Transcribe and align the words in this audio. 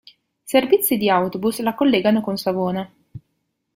Servizi 0.43 0.97
di 0.97 1.11
autobus 1.11 1.59
la 1.61 1.75
collegano 1.75 2.21
con 2.21 2.35
Savona. 2.35 2.91